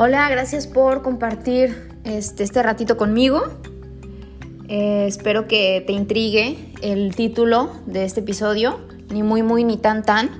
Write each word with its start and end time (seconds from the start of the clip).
Hola, 0.00 0.28
gracias 0.30 0.68
por 0.68 1.02
compartir 1.02 1.90
este, 2.04 2.44
este 2.44 2.62
ratito 2.62 2.96
conmigo. 2.96 3.42
Eh, 4.68 5.06
espero 5.08 5.48
que 5.48 5.82
te 5.84 5.92
intrigue 5.92 6.72
el 6.82 7.16
título 7.16 7.72
de 7.84 8.04
este 8.04 8.20
episodio, 8.20 8.78
ni 9.10 9.24
muy 9.24 9.42
muy 9.42 9.64
ni 9.64 9.76
tan 9.76 10.04
tan. 10.04 10.30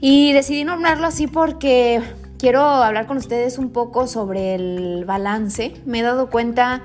Y 0.00 0.32
decidí 0.32 0.64
nombrarlo 0.64 1.06
así 1.06 1.26
porque 1.26 2.00
quiero 2.38 2.62
hablar 2.62 3.06
con 3.06 3.18
ustedes 3.18 3.58
un 3.58 3.68
poco 3.68 4.06
sobre 4.06 4.54
el 4.54 5.04
balance. 5.04 5.74
Me 5.84 5.98
he 5.98 6.02
dado 6.02 6.30
cuenta 6.30 6.84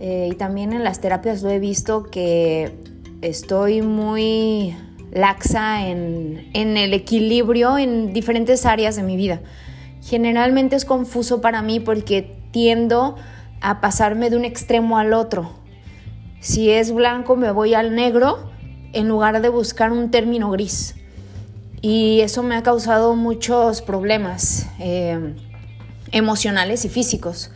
eh, 0.00 0.30
y 0.32 0.34
también 0.34 0.72
en 0.72 0.82
las 0.82 1.00
terapias 1.00 1.40
lo 1.40 1.50
he 1.50 1.60
visto 1.60 2.02
que 2.02 2.74
estoy 3.22 3.80
muy 3.80 4.76
laxa 5.12 5.86
en, 5.86 6.50
en 6.52 6.76
el 6.76 6.92
equilibrio 6.94 7.78
en 7.78 8.12
diferentes 8.12 8.66
áreas 8.66 8.96
de 8.96 9.04
mi 9.04 9.16
vida 9.16 9.40
generalmente 10.06 10.76
es 10.76 10.84
confuso 10.84 11.40
para 11.40 11.62
mí 11.62 11.80
porque 11.80 12.38
tiendo 12.52 13.16
a 13.60 13.80
pasarme 13.80 14.30
de 14.30 14.36
un 14.36 14.44
extremo 14.44 14.98
al 14.98 15.12
otro. 15.12 15.50
Si 16.40 16.70
es 16.70 16.92
blanco 16.92 17.34
me 17.34 17.50
voy 17.50 17.74
al 17.74 17.94
negro 17.96 18.50
en 18.92 19.08
lugar 19.08 19.42
de 19.42 19.48
buscar 19.48 19.90
un 19.90 20.12
término 20.12 20.50
gris. 20.50 20.94
Y 21.82 22.20
eso 22.20 22.44
me 22.44 22.54
ha 22.54 22.62
causado 22.62 23.16
muchos 23.16 23.82
problemas 23.82 24.68
eh, 24.78 25.34
emocionales 26.12 26.84
y 26.84 26.88
físicos. 26.88 27.50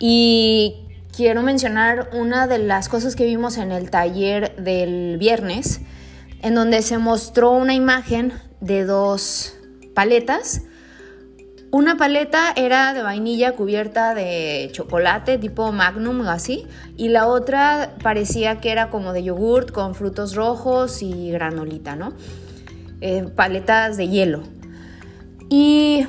Y 0.00 0.84
quiero 1.16 1.42
mencionar 1.42 2.10
una 2.12 2.48
de 2.48 2.58
las 2.58 2.88
cosas 2.88 3.14
que 3.14 3.24
vimos 3.24 3.56
en 3.56 3.70
el 3.70 3.88
taller 3.90 4.56
del 4.56 5.16
viernes, 5.16 5.80
en 6.42 6.56
donde 6.56 6.82
se 6.82 6.98
mostró 6.98 7.52
una 7.52 7.74
imagen 7.74 8.32
de 8.60 8.84
dos 8.84 9.54
paletas 9.94 10.62
una 11.70 11.96
paleta 11.96 12.52
era 12.56 12.94
de 12.94 13.02
vainilla 13.02 13.54
cubierta 13.54 14.14
de 14.14 14.70
chocolate 14.72 15.38
tipo 15.38 15.70
magnum 15.72 16.20
o 16.22 16.30
así, 16.30 16.66
y 16.96 17.08
la 17.08 17.26
otra 17.26 17.94
parecía 18.02 18.60
que 18.60 18.72
era 18.72 18.90
como 18.90 19.12
de 19.12 19.22
yogurt 19.22 19.70
con 19.70 19.94
frutos 19.94 20.34
rojos 20.34 21.02
y 21.02 21.30
granolita, 21.30 21.94
¿no? 21.96 22.14
Eh, 23.00 23.24
paletas 23.34 23.96
de 23.96 24.08
hielo. 24.08 24.42
Y 25.50 26.06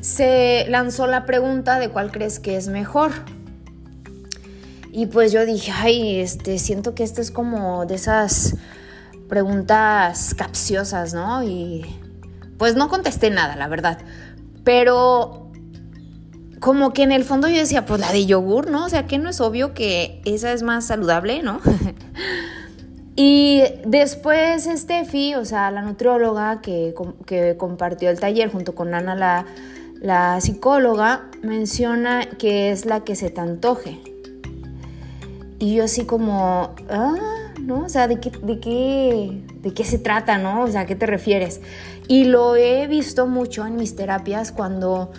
se 0.00 0.66
lanzó 0.68 1.06
la 1.06 1.26
pregunta 1.26 1.78
de 1.78 1.90
cuál 1.90 2.10
crees 2.10 2.40
que 2.40 2.56
es 2.56 2.68
mejor. 2.68 3.12
Y 4.92 5.06
pues 5.06 5.32
yo 5.32 5.44
dije, 5.44 5.70
ay, 5.72 6.20
este, 6.20 6.58
siento 6.58 6.94
que 6.94 7.04
esta 7.04 7.20
es 7.20 7.30
como 7.30 7.84
de 7.86 7.96
esas 7.96 8.56
preguntas 9.28 10.34
capciosas, 10.34 11.12
¿no? 11.12 11.42
Y 11.44 11.84
pues 12.58 12.74
no 12.74 12.88
contesté 12.88 13.30
nada, 13.30 13.54
la 13.56 13.68
verdad. 13.68 13.98
Pero 14.68 15.50
como 16.60 16.92
que 16.92 17.02
en 17.02 17.10
el 17.10 17.24
fondo 17.24 17.48
yo 17.48 17.56
decía, 17.56 17.86
pues 17.86 18.02
la 18.02 18.12
de 18.12 18.26
yogur, 18.26 18.70
¿no? 18.70 18.84
O 18.84 18.88
sea, 18.90 19.06
que 19.06 19.16
no 19.16 19.30
es 19.30 19.40
obvio 19.40 19.72
que 19.72 20.20
esa 20.26 20.52
es 20.52 20.62
más 20.62 20.84
saludable, 20.84 21.42
¿no? 21.42 21.58
y 23.16 23.62
después 23.86 24.68
Steffi, 24.70 25.36
o 25.36 25.46
sea, 25.46 25.70
la 25.70 25.80
nutrióloga 25.80 26.60
que, 26.60 26.94
compartió 27.56 28.10
el 28.10 28.20
taller 28.20 28.52
junto 28.52 28.74
con 28.74 28.92
Ana, 28.92 29.14
la, 29.14 29.46
la 30.02 30.38
psicóloga, 30.42 31.30
menciona 31.40 32.28
que 32.38 32.70
es 32.70 32.84
la 32.84 33.04
que 33.04 33.16
se 33.16 33.30
te 33.30 33.40
antoje. 33.40 34.02
Y 35.58 35.76
yo 35.76 35.84
así 35.84 36.04
como, 36.04 36.74
ah, 36.90 37.14
¿no? 37.58 37.84
O 37.84 37.88
sea, 37.88 38.06
¿de 38.06 38.20
qué, 38.20 38.30
de 38.42 38.60
qué, 38.60 39.42
de 39.62 39.72
qué 39.72 39.84
se 39.84 39.98
trata, 39.98 40.36
¿no? 40.36 40.64
O 40.64 40.68
sea, 40.68 40.82
¿a 40.82 40.86
qué 40.86 40.94
te 40.94 41.06
refieres? 41.06 41.62
Y 42.08 42.24
lo 42.24 42.56
he 42.56 42.86
visto 42.86 43.26
mucho 43.26 43.66
en 43.66 43.76
mis 43.76 43.94
terapias 43.94 44.50
cuando 44.50 45.12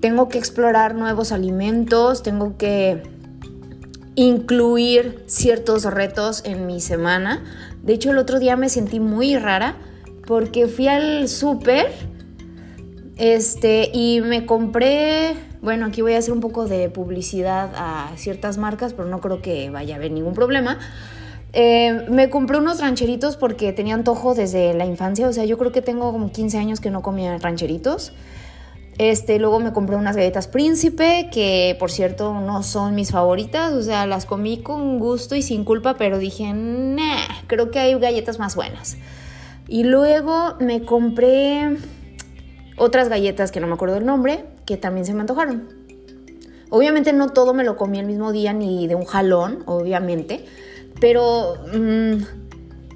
tengo 0.00 0.28
que 0.28 0.38
explorar 0.38 0.94
nuevos 0.94 1.32
alimentos, 1.32 2.22
tengo 2.22 2.56
que 2.58 3.02
incluir 4.16 5.22
ciertos 5.26 5.84
retos 5.84 6.42
en 6.44 6.66
mi 6.66 6.80
semana. 6.80 7.44
De 7.82 7.94
hecho, 7.94 8.10
el 8.10 8.18
otro 8.18 8.40
día 8.40 8.56
me 8.56 8.68
sentí 8.68 8.98
muy 8.98 9.36
rara 9.36 9.76
porque 10.26 10.66
fui 10.66 10.88
al 10.88 11.28
súper 11.28 11.86
este, 13.16 13.90
y 13.94 14.20
me 14.20 14.44
compré, 14.44 15.34
bueno, 15.62 15.86
aquí 15.86 16.02
voy 16.02 16.14
a 16.14 16.18
hacer 16.18 16.34
un 16.34 16.40
poco 16.40 16.66
de 16.66 16.90
publicidad 16.90 17.70
a 17.74 18.12
ciertas 18.16 18.58
marcas, 18.58 18.92
pero 18.92 19.08
no 19.08 19.20
creo 19.20 19.40
que 19.40 19.70
vaya 19.70 19.94
a 19.94 19.98
haber 19.98 20.10
ningún 20.10 20.34
problema. 20.34 20.78
Eh, 21.58 22.04
me 22.10 22.28
compré 22.28 22.58
unos 22.58 22.80
rancheritos 22.80 23.38
porque 23.38 23.72
tenía 23.72 23.94
antojo 23.94 24.34
desde 24.34 24.74
la 24.74 24.84
infancia, 24.84 25.26
o 25.26 25.32
sea, 25.32 25.46
yo 25.46 25.56
creo 25.56 25.72
que 25.72 25.80
tengo 25.80 26.12
como 26.12 26.30
15 26.30 26.58
años 26.58 26.80
que 26.80 26.90
no 26.90 27.00
comía 27.00 27.38
rancheritos. 27.38 28.12
Este, 28.98 29.38
luego 29.38 29.58
me 29.58 29.72
compré 29.72 29.96
unas 29.96 30.16
galletas 30.16 30.48
príncipe, 30.48 31.30
que 31.32 31.74
por 31.78 31.90
cierto 31.90 32.34
no 32.34 32.62
son 32.62 32.94
mis 32.94 33.10
favoritas, 33.10 33.72
o 33.72 33.80
sea, 33.82 34.06
las 34.06 34.26
comí 34.26 34.58
con 34.58 34.98
gusto 34.98 35.34
y 35.34 35.40
sin 35.40 35.64
culpa, 35.64 35.94
pero 35.94 36.18
dije, 36.18 36.52
nah, 36.52 37.24
creo 37.46 37.70
que 37.70 37.78
hay 37.78 37.98
galletas 37.98 38.38
más 38.38 38.54
buenas. 38.54 38.98
Y 39.66 39.84
luego 39.84 40.56
me 40.60 40.82
compré 40.82 41.78
otras 42.76 43.08
galletas 43.08 43.50
que 43.50 43.60
no 43.60 43.66
me 43.66 43.72
acuerdo 43.72 43.96
el 43.96 44.04
nombre, 44.04 44.44
que 44.66 44.76
también 44.76 45.06
se 45.06 45.14
me 45.14 45.22
antojaron. 45.22 45.70
Obviamente 46.68 47.14
no 47.14 47.30
todo 47.30 47.54
me 47.54 47.64
lo 47.64 47.78
comí 47.78 47.98
el 47.98 48.06
mismo 48.06 48.30
día 48.30 48.52
ni 48.52 48.86
de 48.88 48.94
un 48.94 49.06
jalón, 49.06 49.62
obviamente 49.64 50.44
pero 51.00 51.56
mmm, 51.72 52.22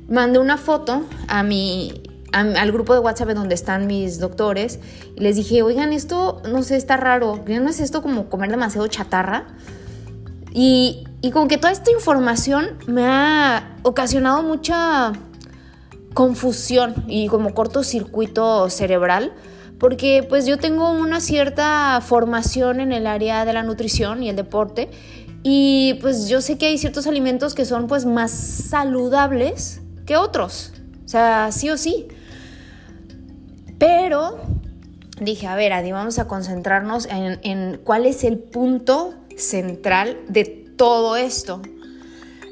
mandé 0.08 0.38
una 0.38 0.56
foto 0.56 1.04
a 1.28 1.42
mi, 1.42 2.02
al 2.32 2.72
grupo 2.72 2.94
de 2.94 3.00
WhatsApp 3.00 3.30
donde 3.30 3.54
están 3.54 3.86
mis 3.86 4.18
doctores 4.18 4.80
y 5.16 5.20
les 5.20 5.36
dije, 5.36 5.62
oigan, 5.62 5.92
esto 5.92 6.42
no 6.48 6.62
sé, 6.62 6.76
está 6.76 6.96
raro, 6.96 7.42
¿no 7.46 7.68
es 7.68 7.80
esto 7.80 8.02
como 8.02 8.28
comer 8.28 8.50
demasiado 8.50 8.86
chatarra? 8.88 9.46
Y, 10.52 11.04
y 11.20 11.30
como 11.30 11.48
que 11.48 11.58
toda 11.58 11.72
esta 11.72 11.92
información 11.92 12.78
me 12.86 13.06
ha 13.06 13.76
ocasionado 13.82 14.42
mucha 14.42 15.12
confusión 16.14 17.04
y 17.06 17.28
como 17.28 17.54
cortocircuito 17.54 18.68
cerebral, 18.68 19.32
porque 19.78 20.26
pues 20.28 20.44
yo 20.46 20.58
tengo 20.58 20.90
una 20.90 21.20
cierta 21.20 22.00
formación 22.02 22.80
en 22.80 22.92
el 22.92 23.06
área 23.06 23.44
de 23.44 23.52
la 23.52 23.62
nutrición 23.62 24.22
y 24.22 24.28
el 24.28 24.36
deporte 24.36 24.90
y 25.42 25.94
pues 26.00 26.28
yo 26.28 26.40
sé 26.40 26.58
que 26.58 26.66
hay 26.66 26.78
ciertos 26.78 27.06
alimentos 27.06 27.54
que 27.54 27.64
son 27.64 27.86
pues 27.86 28.04
más 28.04 28.30
saludables 28.30 29.80
que 30.06 30.16
otros. 30.16 30.72
O 31.04 31.08
sea, 31.08 31.50
sí 31.50 31.70
o 31.70 31.78
sí. 31.78 32.08
Pero 33.78 34.38
dije, 35.20 35.46
a 35.46 35.56
ver, 35.56 35.72
Adi, 35.72 35.92
vamos 35.92 36.18
a 36.18 36.28
concentrarnos 36.28 37.06
en, 37.06 37.40
en 37.42 37.80
cuál 37.82 38.04
es 38.04 38.24
el 38.24 38.38
punto 38.38 39.14
central 39.36 40.18
de 40.28 40.44
todo 40.76 41.16
esto. 41.16 41.62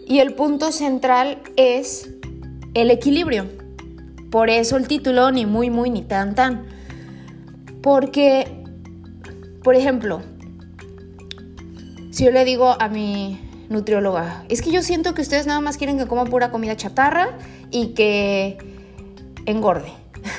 Y 0.07 0.21
el 0.21 0.35
punto 0.35 0.73
central 0.73 1.43
es 1.57 2.09
el 2.73 2.91
equilibrio. 2.91 3.47
Por 4.31 4.49
eso 4.49 4.79
el 4.79 4.89
título, 4.89 5.31
ni 5.31 5.45
muy, 5.45 5.69
muy, 5.69 5.91
ni 5.91 6.03
tan, 6.03 6.35
tan. 6.35 6.67
Porque, 7.83 8.65
por 9.63 9.75
ejemplo, 9.75 10.23
si 12.19 12.25
yo 12.25 12.33
le 12.33 12.45
digo 12.45 12.75
a 12.81 12.89
mi 12.89 13.39
nutrióloga, 13.69 14.43
es 14.49 14.61
que 14.61 14.73
yo 14.73 14.83
siento 14.83 15.15
que 15.15 15.23
ustedes 15.23 15.47
nada 15.47 15.61
más 15.61 15.77
quieren 15.77 15.99
que 15.99 16.09
coma 16.09 16.25
pura 16.25 16.51
comida 16.51 16.77
chatarra 16.77 17.39
y 17.71 17.95
que 17.95 18.59
engorde, 19.47 19.93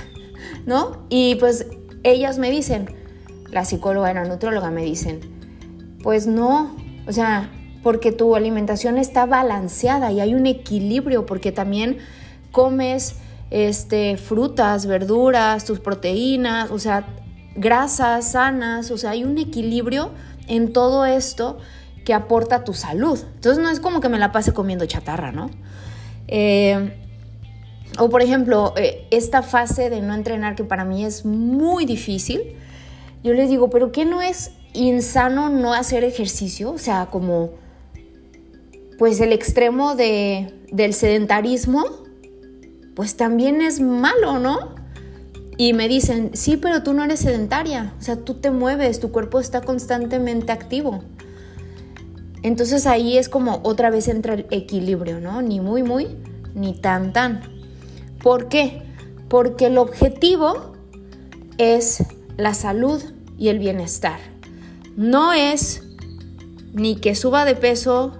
¿no? 0.65 1.05
Y 1.07 1.35
pues 1.35 1.67
ellas 2.03 2.37
me 2.37 2.51
dicen, 2.51 2.93
la 3.49 3.63
psicóloga 3.63 4.11
y 4.11 4.13
la 4.13 4.25
nutrióloga 4.25 4.71
me 4.71 4.83
dicen, 4.83 5.21
pues 6.03 6.27
no, 6.27 6.75
o 7.07 7.13
sea, 7.13 7.49
porque 7.81 8.11
tu 8.11 8.35
alimentación 8.35 8.97
está 8.97 9.25
balanceada 9.25 10.11
y 10.11 10.19
hay 10.19 10.35
un 10.35 10.47
equilibrio, 10.47 11.25
porque 11.25 11.53
también 11.53 11.99
comes 12.51 13.15
este, 13.51 14.17
frutas, 14.17 14.85
verduras, 14.85 15.63
tus 15.63 15.79
proteínas, 15.79 16.71
o 16.71 16.77
sea, 16.77 17.07
grasas 17.55 18.33
sanas, 18.33 18.91
o 18.91 18.97
sea, 18.97 19.11
hay 19.11 19.23
un 19.23 19.37
equilibrio 19.37 20.11
en 20.49 20.73
todo 20.73 21.05
esto 21.05 21.59
que 22.09 22.15
aporta 22.15 22.63
tu 22.63 22.73
salud. 22.73 23.19
Entonces 23.35 23.63
no 23.63 23.69
es 23.69 23.79
como 23.79 24.01
que 24.01 24.09
me 24.09 24.17
la 24.17 24.31
pase 24.31 24.51
comiendo 24.51 24.83
chatarra, 24.87 25.31
¿no? 25.31 25.51
Eh, 26.27 26.91
o 27.99 28.09
por 28.09 28.23
ejemplo, 28.23 28.73
eh, 28.77 29.05
esta 29.11 29.43
fase 29.43 29.91
de 29.91 30.01
no 30.01 30.15
entrenar 30.15 30.55
que 30.55 30.63
para 30.63 30.85
mí 30.85 31.05
es 31.05 31.23
muy 31.23 31.85
difícil, 31.85 32.55
yo 33.23 33.35
les 33.35 33.47
digo, 33.47 33.69
pero 33.69 33.91
¿qué 33.91 34.05
no 34.05 34.23
es 34.23 34.53
insano 34.73 35.51
no 35.51 35.75
hacer 35.75 36.03
ejercicio? 36.03 36.71
O 36.71 36.79
sea, 36.79 37.09
como 37.11 37.51
pues 38.97 39.21
el 39.21 39.31
extremo 39.31 39.93
de, 39.93 40.51
del 40.71 40.95
sedentarismo, 40.95 41.85
pues 42.95 43.17
también 43.17 43.61
es 43.61 43.81
malo, 43.81 44.39
¿no? 44.39 44.73
Y 45.57 45.73
me 45.73 45.87
dicen, 45.87 46.31
sí, 46.33 46.57
pero 46.57 46.81
tú 46.81 46.93
no 46.93 47.03
eres 47.03 47.19
sedentaria, 47.19 47.93
o 47.99 48.01
sea, 48.01 48.15
tú 48.15 48.33
te 48.33 48.49
mueves, 48.49 48.99
tu 48.99 49.11
cuerpo 49.11 49.39
está 49.39 49.61
constantemente 49.61 50.51
activo. 50.51 51.03
Entonces 52.41 52.87
ahí 52.87 53.17
es 53.17 53.29
como 53.29 53.59
otra 53.63 53.89
vez 53.89 54.07
entra 54.07 54.33
el 54.33 54.45
equilibrio, 54.49 55.19
¿no? 55.19 55.41
Ni 55.41 55.59
muy, 55.59 55.83
muy, 55.83 56.07
ni 56.53 56.73
tan, 56.73 57.13
tan. 57.13 57.41
¿Por 58.21 58.47
qué? 58.47 58.83
Porque 59.27 59.67
el 59.67 59.77
objetivo 59.77 60.73
es 61.57 62.03
la 62.37 62.53
salud 62.53 63.01
y 63.37 63.49
el 63.49 63.59
bienestar. 63.59 64.19
No 64.95 65.33
es 65.33 65.83
ni 66.73 66.95
que 66.95 67.15
suba 67.15 67.45
de 67.45 67.55
peso, 67.55 68.17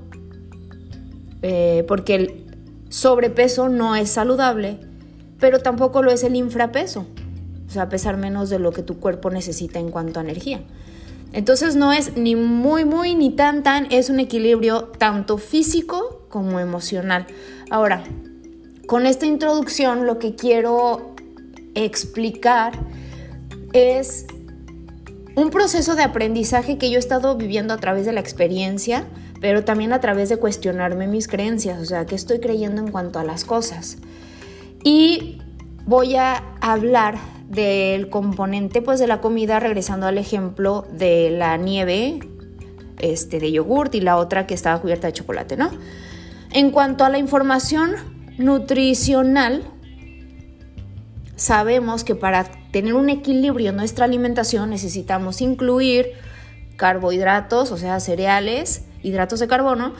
eh, 1.42 1.86
porque 1.88 2.16
el 2.16 2.46
sobrepeso 2.90 3.70
no 3.70 3.96
es 3.96 4.10
saludable, 4.10 4.80
pero 5.40 5.60
tampoco 5.60 6.02
lo 6.04 6.12
es 6.12 6.24
el 6.24 6.36
infrapeso, 6.36 7.06
o 7.68 7.72
sea, 7.72 7.88
pesar 7.88 8.18
menos 8.18 8.50
de 8.50 8.60
lo 8.60 8.72
que 8.72 8.84
tu 8.84 9.00
cuerpo 9.00 9.30
necesita 9.30 9.80
en 9.80 9.90
cuanto 9.92 10.20
a 10.20 10.24
energía. 10.24 10.62
Entonces 11.32 11.76
no 11.76 11.94
es 11.94 12.18
ni 12.18 12.36
muy, 12.36 12.86
muy, 12.86 13.16
ni 13.16 13.32
tan, 13.32 13.64
tan, 13.64 13.88
es 13.92 14.10
un 14.10 14.20
equilibrio 14.20 14.86
tanto 14.98 15.38
físico 15.38 16.26
como 16.30 16.60
emocional. 16.60 17.28
Ahora, 17.70 18.04
con 18.88 19.06
esta 19.06 19.26
introducción 19.26 20.08
lo 20.08 20.18
que 20.18 20.36
quiero 20.36 21.16
explicar 21.76 22.74
es 23.74 24.26
un 25.36 25.52
proceso 25.52 25.96
de 25.96 26.04
aprendizaje 26.04 26.78
que 26.78 26.90
yo 26.90 26.96
he 26.98 27.00
estado 27.00 27.38
viviendo 27.38 27.74
a 27.74 27.78
través 27.78 28.06
de 28.06 28.12
la 28.12 28.20
experiencia, 28.20 29.06
pero 29.40 29.64
también 29.64 29.94
a 29.94 30.02
través 30.02 30.30
de 30.30 30.38
cuestionarme 30.38 31.08
mis 31.08 31.28
creencias, 31.28 31.80
o 31.80 31.86
sea, 31.86 32.06
qué 32.06 32.16
estoy 32.16 32.40
creyendo 32.40 32.82
en 32.82 32.92
cuanto 32.92 33.20
a 33.20 33.24
las 33.24 33.46
cosas. 33.46 33.98
Y 34.84 35.42
voy 35.86 36.16
a 36.16 36.44
hablar 36.62 37.18
del 37.50 38.10
componente 38.10 38.82
pues 38.82 39.00
de 39.00 39.08
la 39.08 39.22
comida 39.22 39.60
regresando 39.60 40.06
al 40.06 40.18
ejemplo 40.18 40.88
de 40.92 41.32
la 41.32 41.58
nieve 41.58 42.20
este 43.00 43.40
de 43.40 43.52
yogurt 43.52 43.96
y 43.96 44.02
la 44.02 44.18
otra 44.18 44.46
que 44.46 44.54
estaba 44.54 44.80
cubierta 44.80 45.08
de 45.08 45.14
chocolate, 45.14 45.58
¿no? 45.58 45.72
En 46.52 46.70
cuanto 46.72 47.06
a 47.06 47.10
la 47.10 47.18
información 47.18 47.92
nutricional, 48.38 49.64
sabemos 51.36 52.04
que 52.04 52.16
para 52.16 52.44
tener 52.72 52.94
un 52.94 53.10
equilibrio 53.10 53.70
en 53.70 53.78
nuestra 53.78 54.06
alimentación 54.06 54.70
necesitamos 54.70 55.42
incluir 55.42 56.12
carbohidratos, 56.76 57.72
o 57.72 57.78
sea, 57.78 58.00
cereales, 58.00 58.86
hidratos 59.02 59.40
de 59.40 59.48
carbono 59.48 59.94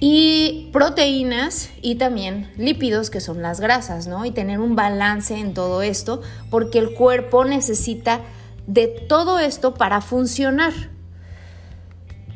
y 0.00 0.70
proteínas 0.72 1.70
y 1.82 1.96
también 1.96 2.50
lípidos 2.56 3.10
que 3.10 3.20
son 3.20 3.42
las 3.42 3.60
grasas, 3.60 4.06
¿no? 4.06 4.24
Y 4.24 4.30
tener 4.30 4.60
un 4.60 4.76
balance 4.76 5.36
en 5.36 5.54
todo 5.54 5.82
esto 5.82 6.22
porque 6.50 6.78
el 6.78 6.94
cuerpo 6.94 7.44
necesita 7.44 8.20
de 8.66 8.86
todo 8.86 9.38
esto 9.38 9.74
para 9.74 10.00
funcionar. 10.00 10.72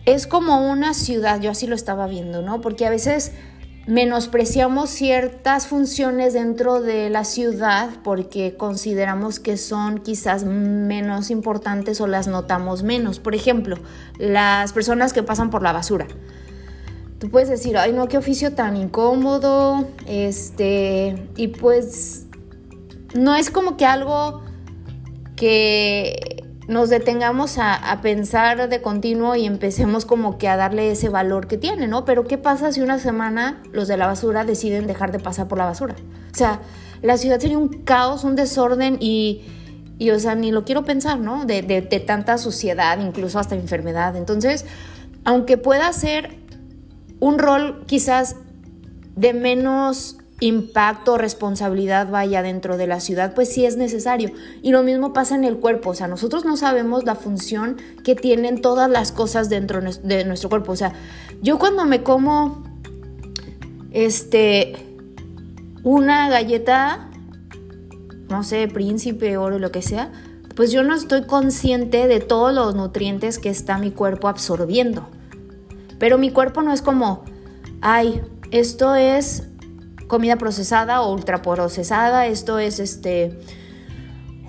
Es 0.04 0.26
como 0.26 0.68
una 0.68 0.94
ciudad, 0.94 1.40
yo 1.40 1.50
así 1.52 1.68
lo 1.68 1.76
estaba 1.76 2.08
viendo, 2.08 2.42
¿no? 2.42 2.60
Porque 2.60 2.86
a 2.86 2.90
veces 2.90 3.32
menospreciamos 3.86 4.90
ciertas 4.90 5.66
funciones 5.66 6.34
dentro 6.34 6.80
de 6.80 7.10
la 7.10 7.24
ciudad 7.24 7.90
porque 8.02 8.56
consideramos 8.56 9.40
que 9.40 9.56
son 9.56 9.98
quizás 9.98 10.44
menos 10.44 11.30
importantes 11.30 12.00
o 12.00 12.08
las 12.08 12.26
notamos 12.26 12.82
menos. 12.82 13.20
Por 13.20 13.36
ejemplo, 13.36 13.76
las 14.18 14.72
personas 14.72 15.12
que 15.12 15.22
pasan 15.22 15.50
por 15.50 15.62
la 15.62 15.72
basura. 15.72 16.08
Tú 17.22 17.30
puedes 17.30 17.48
decir, 17.48 17.78
ay 17.78 17.92
no, 17.92 18.08
qué 18.08 18.18
oficio 18.18 18.52
tan 18.52 18.76
incómodo, 18.76 19.86
este, 20.08 21.28
y 21.36 21.46
pues 21.46 22.26
no 23.14 23.36
es 23.36 23.48
como 23.48 23.76
que 23.76 23.86
algo 23.86 24.42
que 25.36 26.42
nos 26.66 26.90
detengamos 26.90 27.58
a, 27.58 28.00
pensar 28.02 28.68
de 28.68 28.82
continuo 28.82 29.36
y 29.36 29.46
empecemos 29.46 30.04
como 30.04 30.36
que 30.36 30.48
a 30.48 30.56
darle 30.56 30.90
ese 30.90 31.10
valor 31.10 31.46
que 31.46 31.58
tiene, 31.58 31.86
¿no? 31.86 32.04
Pero 32.04 32.24
¿qué 32.24 32.38
pasa 32.38 32.72
si 32.72 32.80
una 32.80 32.98
semana 32.98 33.62
los 33.70 33.86
de 33.86 33.96
la 33.96 34.08
basura 34.08 34.44
deciden 34.44 34.88
dejar 34.88 35.12
de 35.12 35.20
pasar 35.20 35.46
por 35.46 35.58
la 35.58 35.66
basura? 35.66 35.94
O 36.32 36.34
sea, 36.34 36.58
la 37.02 37.16
ciudad 37.18 37.38
sería 37.38 37.56
un 37.56 37.68
caos, 37.68 38.24
un 38.24 38.34
desorden 38.34 38.96
y, 38.98 39.42
y 39.96 40.10
o 40.10 40.18
sea, 40.18 40.34
ni 40.34 40.50
lo 40.50 40.64
quiero 40.64 40.84
pensar, 40.84 41.20
¿no? 41.20 41.44
De, 41.44 41.62
de, 41.62 42.00
tanta 42.00 42.36
suciedad, 42.36 42.98
incluso 42.98 43.38
hasta 43.38 43.54
enfermedad. 43.54 44.16
Entonces, 44.16 44.64
aunque 45.22 45.56
pueda 45.56 45.92
ser 45.92 46.41
un 47.22 47.38
rol 47.38 47.84
quizás 47.86 48.34
de 49.14 49.32
menos 49.32 50.18
impacto 50.40 51.12
o 51.12 51.18
responsabilidad 51.18 52.10
vaya 52.10 52.42
dentro 52.42 52.76
de 52.76 52.88
la 52.88 52.98
ciudad, 52.98 53.32
pues 53.32 53.48
sí 53.48 53.64
es 53.64 53.76
necesario. 53.76 54.32
Y 54.60 54.72
lo 54.72 54.82
mismo 54.82 55.12
pasa 55.12 55.36
en 55.36 55.44
el 55.44 55.58
cuerpo, 55.58 55.90
o 55.90 55.94
sea, 55.94 56.08
nosotros 56.08 56.44
no 56.44 56.56
sabemos 56.56 57.04
la 57.04 57.14
función 57.14 57.76
que 58.02 58.16
tienen 58.16 58.60
todas 58.60 58.90
las 58.90 59.12
cosas 59.12 59.48
dentro 59.48 59.80
de 59.80 60.24
nuestro 60.24 60.48
cuerpo. 60.48 60.72
O 60.72 60.76
sea, 60.76 60.94
yo 61.42 61.60
cuando 61.60 61.84
me 61.84 62.02
como 62.02 62.64
este 63.92 64.74
una 65.84 66.28
galleta, 66.28 67.08
no 68.28 68.42
sé, 68.42 68.66
príncipe, 68.66 69.36
oro, 69.36 69.60
lo 69.60 69.70
que 69.70 69.82
sea, 69.82 70.10
pues 70.56 70.72
yo 70.72 70.82
no 70.82 70.96
estoy 70.96 71.24
consciente 71.26 72.08
de 72.08 72.18
todos 72.18 72.52
los 72.52 72.74
nutrientes 72.74 73.38
que 73.38 73.48
está 73.48 73.78
mi 73.78 73.92
cuerpo 73.92 74.26
absorbiendo. 74.26 75.06
Pero 76.02 76.18
mi 76.18 76.30
cuerpo 76.30 76.62
no 76.62 76.72
es 76.72 76.82
como, 76.82 77.22
ay, 77.80 78.22
esto 78.50 78.96
es 78.96 79.46
comida 80.08 80.34
procesada 80.34 81.00
o 81.00 81.12
ultraprocesada. 81.12 82.26
Esto 82.26 82.58
es 82.58 82.80
este 82.80 83.38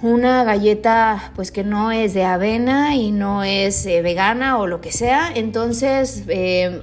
una 0.01 0.43
galleta 0.45 1.31
pues 1.35 1.51
que 1.51 1.63
no 1.63 1.91
es 1.91 2.15
de 2.15 2.25
avena 2.25 2.95
y 2.95 3.11
no 3.11 3.43
es 3.43 3.85
eh, 3.85 4.01
vegana 4.01 4.57
o 4.57 4.65
lo 4.65 4.81
que 4.81 4.91
sea. 4.91 5.31
Entonces 5.31 6.23
eh, 6.27 6.81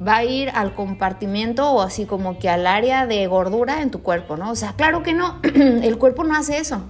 va 0.00 0.18
a 0.18 0.24
ir 0.24 0.50
al 0.54 0.76
compartimiento 0.76 1.68
o 1.72 1.82
así 1.82 2.06
como 2.06 2.38
que 2.38 2.48
al 2.48 2.68
área 2.68 3.08
de 3.08 3.26
gordura 3.26 3.82
en 3.82 3.90
tu 3.90 4.04
cuerpo, 4.04 4.36
¿no? 4.36 4.52
O 4.52 4.54
sea, 4.54 4.74
claro 4.74 5.02
que 5.02 5.14
no, 5.14 5.40
el 5.42 5.98
cuerpo 5.98 6.22
no 6.22 6.36
hace 6.36 6.58
eso. 6.58 6.80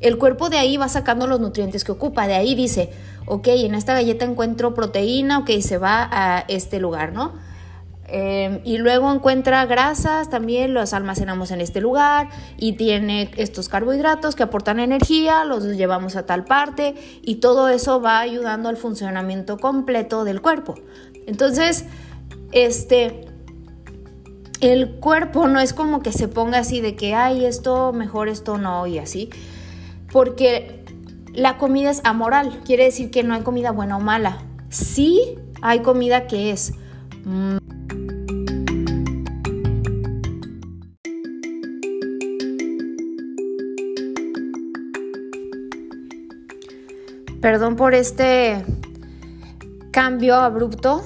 El 0.00 0.18
cuerpo 0.18 0.50
de 0.50 0.58
ahí 0.58 0.76
va 0.76 0.88
sacando 0.88 1.28
los 1.28 1.38
nutrientes 1.38 1.84
que 1.84 1.92
ocupa, 1.92 2.26
de 2.26 2.34
ahí 2.34 2.56
dice, 2.56 2.90
ok, 3.26 3.48
en 3.48 3.74
esta 3.74 3.94
galleta 3.94 4.24
encuentro 4.24 4.74
proteína, 4.74 5.38
ok, 5.38 5.50
se 5.60 5.78
va 5.78 6.08
a 6.10 6.44
este 6.48 6.80
lugar, 6.80 7.12
¿no? 7.12 7.34
Em, 8.08 8.60
y 8.62 8.78
luego 8.78 9.12
encuentra 9.12 9.66
grasas, 9.66 10.30
también 10.30 10.74
los 10.74 10.92
almacenamos 10.92 11.50
en 11.50 11.60
este 11.60 11.80
lugar 11.80 12.28
y 12.56 12.74
tiene 12.74 13.32
estos 13.36 13.68
carbohidratos 13.68 14.36
que 14.36 14.44
aportan 14.44 14.78
energía, 14.78 15.44
los 15.44 15.64
llevamos 15.64 16.14
a 16.14 16.24
tal 16.24 16.44
parte 16.44 16.94
y 17.22 17.36
todo 17.36 17.68
eso 17.68 18.00
va 18.00 18.20
ayudando 18.20 18.68
al 18.68 18.76
funcionamiento 18.76 19.58
completo 19.58 20.24
del 20.24 20.40
cuerpo. 20.40 20.76
Entonces, 21.26 21.86
este, 22.52 23.24
el 24.60 25.00
cuerpo 25.00 25.48
no 25.48 25.58
es 25.58 25.72
como 25.74 26.00
que 26.00 26.12
se 26.12 26.28
ponga 26.28 26.58
así 26.58 26.80
de 26.80 26.94
que, 26.94 27.12
ay, 27.12 27.44
esto 27.44 27.92
mejor, 27.92 28.28
esto 28.28 28.56
no 28.56 28.86
y 28.86 28.98
así, 28.98 29.30
porque 30.12 30.75
la 31.36 31.58
comida 31.58 31.90
es 31.90 32.00
amoral, 32.04 32.60
quiere 32.64 32.84
decir 32.84 33.10
que 33.10 33.22
no 33.22 33.34
hay 33.34 33.42
comida 33.42 33.70
buena 33.70 33.98
o 33.98 34.00
mala. 34.00 34.38
Sí 34.70 35.38
hay 35.62 35.80
comida 35.80 36.26
que 36.26 36.50
es... 36.50 36.72
Perdón 47.40 47.76
por 47.76 47.94
este 47.94 48.64
cambio 49.92 50.36
abrupto. 50.36 51.02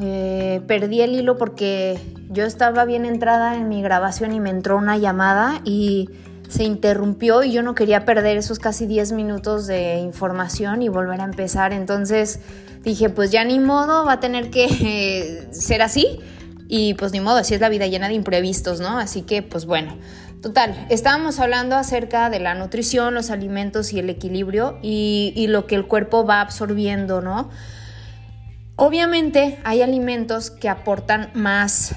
Eh, 0.00 0.62
perdí 0.66 1.02
el 1.02 1.12
hilo 1.14 1.36
porque 1.36 1.98
yo 2.30 2.44
estaba 2.44 2.84
bien 2.84 3.04
entrada 3.04 3.56
en 3.56 3.68
mi 3.68 3.82
grabación 3.82 4.32
y 4.32 4.40
me 4.40 4.50
entró 4.50 4.78
una 4.78 4.96
llamada 4.96 5.60
y 5.64 6.08
se 6.52 6.64
interrumpió 6.64 7.42
y 7.42 7.52
yo 7.52 7.62
no 7.62 7.74
quería 7.74 8.04
perder 8.04 8.36
esos 8.36 8.58
casi 8.58 8.86
10 8.86 9.12
minutos 9.12 9.66
de 9.66 9.96
información 9.96 10.82
y 10.82 10.88
volver 10.88 11.20
a 11.22 11.24
empezar. 11.24 11.72
Entonces 11.72 12.40
dije, 12.82 13.08
pues 13.08 13.30
ya 13.30 13.42
ni 13.44 13.58
modo, 13.58 14.04
va 14.04 14.14
a 14.14 14.20
tener 14.20 14.50
que 14.50 15.48
ser 15.50 15.80
así. 15.80 16.20
Y 16.68 16.94
pues 16.94 17.12
ni 17.12 17.20
modo, 17.20 17.36
así 17.36 17.54
es 17.54 17.60
la 17.60 17.68
vida 17.68 17.86
llena 17.86 18.08
de 18.08 18.14
imprevistos, 18.14 18.80
¿no? 18.80 18.98
Así 18.98 19.22
que 19.22 19.42
pues 19.42 19.66
bueno, 19.66 19.96
Total, 20.42 20.86
estábamos 20.90 21.38
hablando 21.38 21.76
acerca 21.76 22.28
de 22.28 22.40
la 22.40 22.56
nutrición, 22.56 23.14
los 23.14 23.30
alimentos 23.30 23.92
y 23.92 24.00
el 24.00 24.10
equilibrio 24.10 24.76
y, 24.82 25.46
lo 25.48 25.68
que 25.68 25.76
el 25.76 25.86
cuerpo 25.86 26.26
va 26.26 26.40
absorbiendo, 26.40 27.20
¿no? 27.20 27.48
Obviamente 28.74 29.60
hay 29.62 29.82
alimentos 29.82 30.50
que 30.50 30.68
aportan 30.68 31.30
más, 31.34 31.94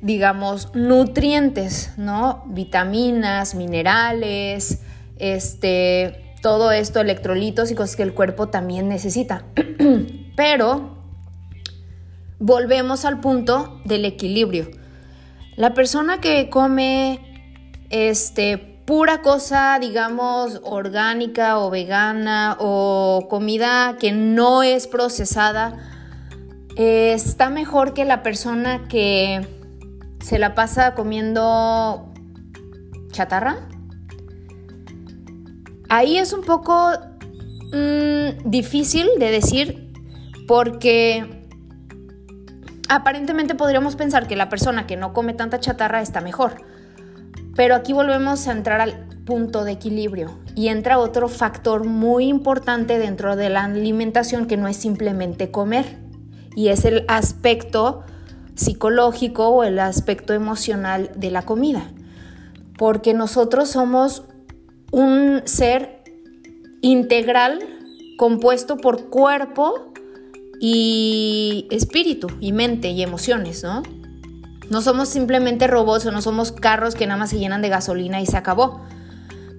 digamos, 0.00 0.74
nutrientes, 0.74 1.92
¿no? 1.96 2.44
Vitaminas, 2.46 3.54
minerales, 3.54 4.82
este, 5.18 6.34
todo 6.42 6.70
esto, 6.70 7.00
electrolitos 7.00 7.70
y 7.70 7.74
cosas 7.74 7.96
que 7.96 8.02
el 8.04 8.14
cuerpo 8.14 8.48
también 8.48 8.88
necesita. 8.88 9.44
Pero 10.36 10.96
volvemos 12.38 13.04
al 13.04 13.20
punto 13.20 13.80
del 13.84 14.04
equilibrio. 14.04 14.70
La 15.56 15.74
persona 15.74 16.20
que 16.20 16.48
come 16.50 17.20
este, 17.90 18.58
pura 18.86 19.20
cosa, 19.22 19.78
digamos, 19.80 20.60
orgánica 20.62 21.58
o 21.58 21.70
vegana 21.70 22.56
o 22.60 23.26
comida 23.28 23.96
que 23.98 24.12
no 24.12 24.62
es 24.62 24.86
procesada, 24.86 25.76
está 26.76 27.50
mejor 27.50 27.92
que 27.92 28.04
la 28.04 28.22
persona 28.22 28.86
que 28.88 29.57
se 30.20 30.38
la 30.38 30.54
pasa 30.54 30.94
comiendo 30.94 32.12
chatarra. 33.10 33.68
Ahí 35.88 36.18
es 36.18 36.32
un 36.32 36.42
poco 36.42 36.90
mm, 37.72 38.50
difícil 38.50 39.08
de 39.18 39.30
decir 39.30 39.92
porque 40.46 41.46
aparentemente 42.88 43.54
podríamos 43.54 43.96
pensar 43.96 44.26
que 44.26 44.36
la 44.36 44.48
persona 44.48 44.86
que 44.86 44.96
no 44.96 45.12
come 45.12 45.34
tanta 45.34 45.60
chatarra 45.60 46.02
está 46.02 46.20
mejor. 46.20 46.62
Pero 47.54 47.74
aquí 47.74 47.92
volvemos 47.92 48.46
a 48.48 48.52
entrar 48.52 48.80
al 48.80 49.08
punto 49.24 49.64
de 49.64 49.72
equilibrio 49.72 50.38
y 50.54 50.68
entra 50.68 50.98
otro 50.98 51.28
factor 51.28 51.84
muy 51.84 52.28
importante 52.28 52.98
dentro 52.98 53.36
de 53.36 53.50
la 53.50 53.64
alimentación 53.64 54.46
que 54.46 54.56
no 54.56 54.68
es 54.68 54.76
simplemente 54.76 55.50
comer 55.50 55.98
y 56.56 56.68
es 56.68 56.84
el 56.84 57.04
aspecto 57.08 58.04
psicológico 58.58 59.48
o 59.48 59.62
el 59.62 59.78
aspecto 59.78 60.34
emocional 60.34 61.12
de 61.14 61.30
la 61.30 61.42
comida. 61.42 61.84
Porque 62.76 63.14
nosotros 63.14 63.70
somos 63.70 64.24
un 64.90 65.42
ser 65.44 66.02
integral 66.82 67.60
compuesto 68.18 68.76
por 68.76 69.10
cuerpo 69.10 69.92
y 70.60 71.68
espíritu 71.70 72.26
y 72.40 72.52
mente 72.52 72.90
y 72.90 73.02
emociones, 73.02 73.62
¿no? 73.62 73.84
No 74.70 74.82
somos 74.82 75.08
simplemente 75.08 75.68
robots 75.68 76.06
o 76.06 76.12
no 76.12 76.20
somos 76.20 76.50
carros 76.50 76.96
que 76.96 77.06
nada 77.06 77.18
más 77.18 77.30
se 77.30 77.38
llenan 77.38 77.62
de 77.62 77.68
gasolina 77.68 78.20
y 78.20 78.26
se 78.26 78.36
acabó. 78.36 78.82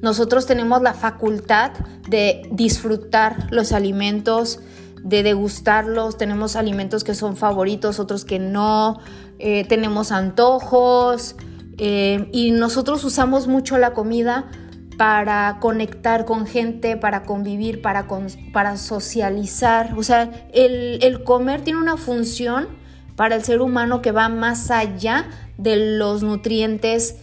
Nosotros 0.02 0.46
tenemos 0.46 0.82
la 0.82 0.94
facultad 0.94 1.72
de 2.10 2.42
disfrutar 2.52 3.48
los 3.50 3.72
alimentos, 3.72 4.60
de 5.04 5.24
degustarlos. 5.24 6.18
Tenemos 6.18 6.56
alimentos 6.56 7.04
que 7.04 7.16
son 7.16 7.38
favoritos, 7.38 8.00
otros 8.00 8.26
que 8.26 8.40
no. 8.40 9.00
Eh, 9.40 9.66
tenemos 9.68 10.12
antojos. 10.12 11.36
Eh, 11.78 12.30
y 12.34 12.52
nosotros 12.52 13.04
usamos 13.04 13.48
mucho 13.48 13.78
la 13.78 13.94
comida 13.94 14.50
para 14.98 15.60
conectar 15.62 16.26
con 16.26 16.46
gente, 16.46 16.98
para 16.98 17.24
convivir, 17.24 17.82
para, 17.82 18.08
para 18.52 18.76
socializar. 18.76 19.98
O 19.98 20.04
sea, 20.04 20.30
el, 20.54 21.00
el 21.02 21.24
comer 21.24 21.62
tiene 21.62 21.80
una 21.80 21.96
función 21.96 22.68
para 23.16 23.36
el 23.36 23.44
ser 23.44 23.62
humano 23.62 24.02
que 24.02 24.12
va 24.12 24.28
más 24.28 24.72
allá 24.72 25.30
de 25.58 25.98
los 25.98 26.24
nutrientes 26.24 27.18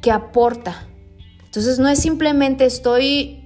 que 0.00 0.10
aporta. 0.10 0.86
Entonces 1.44 1.78
no 1.78 1.88
es 1.88 1.98
simplemente 1.98 2.64
estoy 2.64 3.37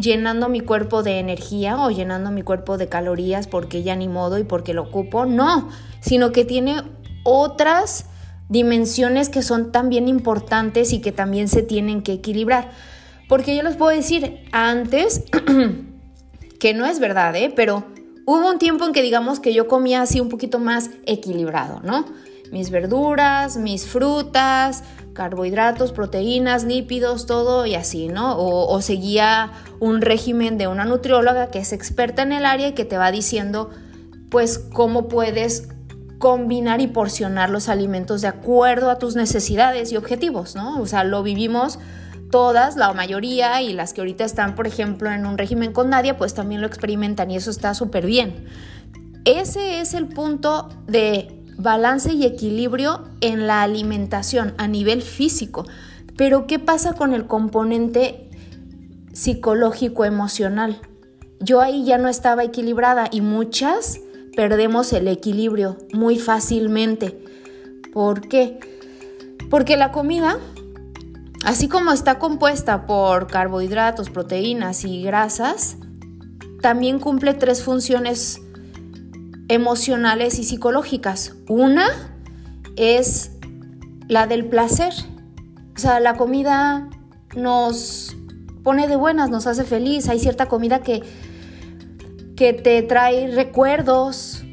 llenando 0.00 0.48
mi 0.48 0.60
cuerpo 0.60 1.02
de 1.02 1.18
energía 1.18 1.78
o 1.78 1.90
llenando 1.90 2.30
mi 2.30 2.42
cuerpo 2.42 2.78
de 2.78 2.88
calorías 2.88 3.46
porque 3.46 3.82
ya 3.82 3.94
ni 3.96 4.08
modo 4.08 4.38
y 4.38 4.44
porque 4.44 4.74
lo 4.74 4.82
ocupo, 4.82 5.26
no, 5.26 5.68
sino 6.00 6.32
que 6.32 6.44
tiene 6.44 6.82
otras 7.24 8.06
dimensiones 8.48 9.28
que 9.28 9.42
son 9.42 9.72
también 9.72 10.08
importantes 10.08 10.92
y 10.92 11.00
que 11.00 11.12
también 11.12 11.48
se 11.48 11.62
tienen 11.62 12.02
que 12.02 12.12
equilibrar. 12.12 12.70
Porque 13.28 13.54
yo 13.54 13.62
les 13.62 13.76
puedo 13.76 13.94
decir 13.96 14.40
antes, 14.50 15.24
que 16.58 16.74
no 16.74 16.86
es 16.86 16.98
verdad, 16.98 17.36
¿eh? 17.36 17.52
pero 17.54 17.84
hubo 18.26 18.50
un 18.50 18.58
tiempo 18.58 18.84
en 18.84 18.92
que 18.92 19.02
digamos 19.02 19.38
que 19.38 19.54
yo 19.54 19.68
comía 19.68 20.02
así 20.02 20.20
un 20.20 20.28
poquito 20.28 20.58
más 20.58 20.90
equilibrado, 21.06 21.80
¿no? 21.84 22.06
Mis 22.50 22.70
verduras, 22.70 23.56
mis 23.56 23.86
frutas, 23.86 24.82
carbohidratos, 25.12 25.92
proteínas, 25.92 26.64
lípidos, 26.64 27.26
todo 27.26 27.66
y 27.66 27.74
así, 27.74 28.08
¿no? 28.08 28.36
O, 28.38 28.80
seguía 28.80 29.52
un 29.80 30.00
régimen 30.00 30.58
de 30.58 30.66
una 30.66 30.84
nutrióloga 30.84 31.50
que 31.50 31.58
es 31.58 31.72
experta 31.72 32.22
en 32.22 32.32
el 32.32 32.46
área 32.46 32.68
y 32.68 32.72
que 32.72 32.84
te 32.84 32.96
va 32.96 33.10
diciendo, 33.10 33.70
pues, 34.30 34.58
cómo 34.58 35.08
puedes 35.08 35.68
combinar 36.18 36.80
y 36.80 36.86
porcionar 36.86 37.50
los 37.50 37.68
alimentos 37.68 38.20
de 38.20 38.28
acuerdo 38.28 38.90
a 38.90 38.98
tus 38.98 39.16
necesidades 39.16 39.90
y 39.92 39.96
objetivos, 39.96 40.54
¿no? 40.54 40.80
O 40.80 40.86
sea, 40.86 41.02
lo 41.04 41.22
vivimos 41.22 41.78
todas, 42.30 42.76
la 42.76 42.92
mayoría, 42.92 43.60
y 43.62 43.72
las 43.72 43.92
que 43.92 44.02
ahorita 44.02 44.24
están, 44.24 44.54
por 44.54 44.66
ejemplo, 44.66 45.10
en 45.10 45.26
un 45.26 45.36
régimen 45.36 45.72
con 45.72 45.90
nadie, 45.90 46.14
pues 46.14 46.34
también 46.34 46.60
lo 46.60 46.66
experimentan 46.66 47.30
y 47.30 47.36
eso 47.36 47.50
está 47.50 47.74
súper 47.74 48.06
bien. 48.06 48.46
Ese 49.24 49.80
es 49.80 49.94
el 49.94 50.06
punto 50.06 50.68
de 50.86 51.39
balance 51.62 52.12
y 52.12 52.24
equilibrio 52.24 53.04
en 53.20 53.46
la 53.46 53.62
alimentación 53.62 54.54
a 54.58 54.68
nivel 54.68 55.02
físico. 55.02 55.66
Pero 56.16 56.46
¿qué 56.46 56.58
pasa 56.58 56.94
con 56.94 57.14
el 57.14 57.26
componente 57.26 58.28
psicológico 59.12 60.04
emocional? 60.04 60.80
Yo 61.40 61.60
ahí 61.60 61.84
ya 61.84 61.98
no 61.98 62.08
estaba 62.08 62.44
equilibrada 62.44 63.08
y 63.10 63.22
muchas 63.22 64.00
perdemos 64.36 64.92
el 64.92 65.08
equilibrio 65.08 65.78
muy 65.92 66.18
fácilmente. 66.18 67.24
¿Por 67.92 68.28
qué? 68.28 68.58
Porque 69.48 69.76
la 69.76 69.90
comida, 69.90 70.38
así 71.44 71.68
como 71.68 71.92
está 71.92 72.18
compuesta 72.18 72.86
por 72.86 73.26
carbohidratos, 73.26 74.10
proteínas 74.10 74.84
y 74.84 75.02
grasas, 75.02 75.76
también 76.60 77.00
cumple 77.00 77.34
tres 77.34 77.62
funciones 77.62 78.40
emocionales 79.50 80.38
y 80.38 80.44
psicológicas. 80.44 81.34
Una 81.48 81.88
es 82.76 83.32
la 84.08 84.28
del 84.28 84.46
placer. 84.46 84.94
O 85.74 85.78
sea, 85.78 85.98
la 85.98 86.16
comida 86.16 86.88
nos 87.34 88.16
pone 88.62 88.86
de 88.86 88.94
buenas, 88.94 89.28
nos 89.28 89.48
hace 89.48 89.64
feliz. 89.64 90.08
Hay 90.08 90.20
cierta 90.20 90.46
comida 90.46 90.82
que, 90.82 91.02
que 92.36 92.52
te 92.52 92.80
trae 92.82 93.34
recuerdos. 93.34 94.44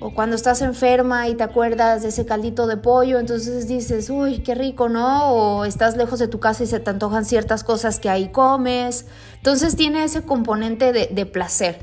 O 0.00 0.14
cuando 0.14 0.34
estás 0.34 0.62
enferma 0.62 1.28
y 1.28 1.34
te 1.34 1.44
acuerdas 1.44 2.02
de 2.02 2.08
ese 2.08 2.24
caldito 2.24 2.66
de 2.66 2.78
pollo, 2.78 3.18
entonces 3.18 3.68
dices, 3.68 4.08
uy, 4.08 4.38
qué 4.38 4.54
rico, 4.54 4.88
¿no? 4.88 5.30
O 5.30 5.64
estás 5.66 5.96
lejos 5.96 6.18
de 6.18 6.26
tu 6.26 6.40
casa 6.40 6.64
y 6.64 6.66
se 6.66 6.80
te 6.80 6.90
antojan 6.90 7.24
ciertas 7.24 7.62
cosas 7.62 8.00
que 8.00 8.08
ahí 8.08 8.32
comes. 8.32 9.06
Entonces 9.36 9.76
tiene 9.76 10.02
ese 10.02 10.22
componente 10.22 10.92
de, 10.92 11.06
de 11.12 11.26
placer. 11.26 11.78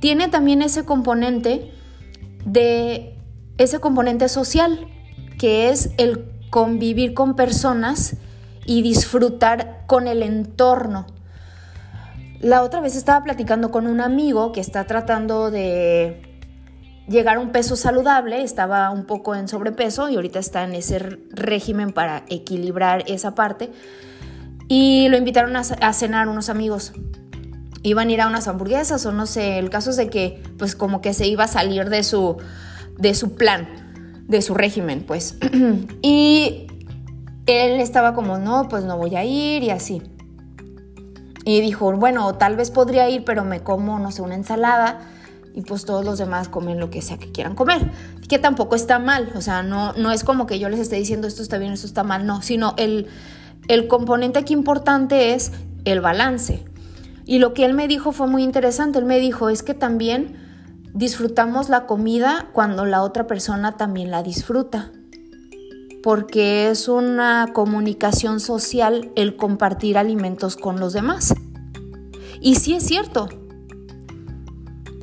Tiene 0.00 0.28
también 0.28 0.60
ese 0.60 0.84
componente 0.84 1.72
de 2.44 3.16
ese 3.58 3.80
componente 3.80 4.28
social, 4.28 4.86
que 5.38 5.70
es 5.70 5.90
el 5.98 6.24
convivir 6.50 7.14
con 7.14 7.36
personas 7.36 8.16
y 8.64 8.82
disfrutar 8.82 9.84
con 9.86 10.08
el 10.08 10.22
entorno. 10.22 11.06
La 12.40 12.62
otra 12.62 12.80
vez 12.80 12.94
estaba 12.96 13.24
platicando 13.24 13.70
con 13.70 13.86
un 13.86 14.00
amigo 14.00 14.52
que 14.52 14.60
está 14.60 14.86
tratando 14.86 15.50
de 15.50 16.22
llegar 17.08 17.38
a 17.38 17.40
un 17.40 17.50
peso 17.50 17.74
saludable, 17.74 18.42
estaba 18.42 18.90
un 18.90 19.04
poco 19.06 19.34
en 19.34 19.48
sobrepeso 19.48 20.08
y 20.08 20.16
ahorita 20.16 20.38
está 20.38 20.64
en 20.64 20.74
ese 20.74 20.98
régimen 21.30 21.92
para 21.92 22.24
equilibrar 22.28 23.04
esa 23.06 23.34
parte. 23.34 23.70
Y 24.68 25.08
lo 25.08 25.16
invitaron 25.16 25.56
a, 25.56 25.92
cenar 25.94 26.28
unos 26.28 26.50
amigos 26.50 26.92
iban 27.88 28.08
a 28.08 28.12
ir 28.12 28.20
a 28.20 28.26
unas 28.26 28.48
hamburguesas 28.48 29.04
o 29.06 29.12
no 29.12 29.26
sé, 29.26 29.58
el 29.58 29.70
caso 29.70 29.90
es 29.90 29.96
de 29.96 30.08
que 30.08 30.42
pues 30.58 30.74
como 30.74 31.00
que 31.00 31.14
se 31.14 31.26
iba 31.26 31.44
a 31.44 31.48
salir 31.48 31.88
de 31.88 32.02
su, 32.02 32.36
de 32.98 33.14
su 33.14 33.34
plan, 33.34 33.68
de 34.26 34.42
su 34.42 34.54
régimen, 34.54 35.04
pues. 35.06 35.36
y 36.02 36.66
él 37.46 37.80
estaba 37.80 38.14
como, 38.14 38.38
no, 38.38 38.68
pues 38.68 38.84
no 38.84 38.96
voy 38.96 39.16
a 39.16 39.24
ir 39.24 39.62
y 39.62 39.70
así. 39.70 40.02
Y 41.44 41.60
dijo, 41.60 41.90
bueno, 41.92 42.34
tal 42.34 42.56
vez 42.56 42.70
podría 42.70 43.08
ir, 43.08 43.24
pero 43.24 43.44
me 43.44 43.60
como, 43.60 43.98
no 43.98 44.10
sé, 44.10 44.20
una 44.22 44.34
ensalada 44.34 45.00
y 45.54 45.62
pues 45.62 45.84
todos 45.84 46.04
los 46.04 46.18
demás 46.18 46.48
comen 46.48 46.78
lo 46.78 46.90
que 46.90 47.02
sea 47.02 47.16
que 47.16 47.32
quieran 47.32 47.54
comer. 47.54 47.90
Que 48.28 48.38
tampoco 48.38 48.76
está 48.76 48.98
mal, 48.98 49.32
o 49.34 49.40
sea, 49.40 49.62
no, 49.62 49.92
no 49.94 50.12
es 50.12 50.22
como 50.22 50.46
que 50.46 50.58
yo 50.58 50.68
les 50.68 50.78
esté 50.78 50.96
diciendo 50.96 51.26
esto 51.26 51.42
está 51.42 51.58
bien, 51.58 51.72
esto 51.72 51.86
está 51.86 52.04
mal, 52.04 52.26
no, 52.26 52.42
sino 52.42 52.74
el, 52.76 53.08
el 53.66 53.88
componente 53.88 54.38
aquí 54.38 54.52
importante 54.52 55.34
es 55.34 55.52
el 55.84 56.00
balance. 56.00 56.64
Y 57.28 57.40
lo 57.40 57.52
que 57.52 57.66
él 57.66 57.74
me 57.74 57.88
dijo 57.88 58.12
fue 58.12 58.26
muy 58.26 58.42
interesante. 58.42 58.98
Él 58.98 59.04
me 59.04 59.20
dijo, 59.20 59.50
es 59.50 59.62
que 59.62 59.74
también 59.74 60.36
disfrutamos 60.94 61.68
la 61.68 61.84
comida 61.84 62.48
cuando 62.54 62.86
la 62.86 63.02
otra 63.02 63.26
persona 63.26 63.76
también 63.76 64.10
la 64.10 64.22
disfruta. 64.22 64.92
Porque 66.02 66.70
es 66.70 66.88
una 66.88 67.50
comunicación 67.52 68.40
social 68.40 69.12
el 69.14 69.36
compartir 69.36 69.98
alimentos 69.98 70.56
con 70.56 70.80
los 70.80 70.94
demás. 70.94 71.34
Y 72.40 72.54
sí 72.54 72.72
es 72.72 72.84
cierto. 72.84 73.28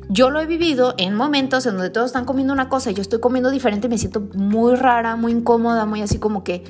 Yo 0.08 0.30
lo 0.30 0.40
he 0.40 0.46
vivido 0.46 0.94
en 0.98 1.14
momentos 1.14 1.64
en 1.66 1.74
donde 1.74 1.90
todos 1.90 2.06
están 2.06 2.24
comiendo 2.24 2.52
una 2.52 2.68
cosa 2.68 2.90
y 2.90 2.94
yo 2.94 3.02
estoy 3.02 3.20
comiendo 3.20 3.50
diferente 3.50 3.86
y 3.86 3.90
me 3.90 3.98
siento 3.98 4.28
muy 4.34 4.74
rara, 4.74 5.14
muy 5.14 5.30
incómoda, 5.30 5.86
muy 5.86 6.02
así 6.02 6.18
como 6.18 6.42
que, 6.42 6.64